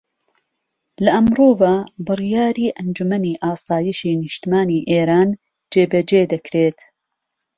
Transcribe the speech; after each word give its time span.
لە 1.03 1.09
ئەمرۆوە 1.15 1.73
بڕیاری 2.07 2.73
ئەنجومەنی 2.77 3.39
ئاسایشی 3.43 4.19
نیشتمانی 4.23 4.85
ئێران 4.91 5.29
جێبەجێ 5.73 6.21
دەكرێت 6.33 6.79